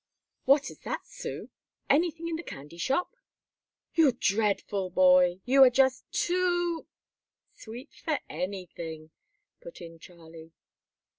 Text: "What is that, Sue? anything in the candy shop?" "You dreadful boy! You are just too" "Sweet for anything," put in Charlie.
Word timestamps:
"What 0.45 0.71
is 0.71 0.79
that, 0.79 1.05
Sue? 1.05 1.51
anything 1.87 2.27
in 2.27 2.35
the 2.35 2.41
candy 2.41 2.79
shop?" 2.79 3.15
"You 3.93 4.13
dreadful 4.13 4.89
boy! 4.89 5.41
You 5.45 5.63
are 5.63 5.69
just 5.69 6.11
too" 6.11 6.87
"Sweet 7.63 7.93
for 7.93 8.17
anything," 8.27 9.11
put 9.61 9.79
in 9.79 9.99
Charlie. 9.99 10.53